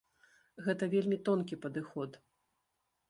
Гэта 0.67 0.83
вельмі 0.95 1.17
тонкі 1.29 1.61
падыход. 1.67 2.11